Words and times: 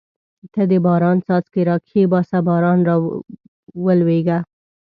ته 0.53 0.61
د 0.71 0.73
باران 0.85 1.17
څاڅکي 1.25 1.61
را 1.69 1.75
کښېباسه 1.85 2.37
باران 2.47 2.79
راولېږه. 2.89 4.37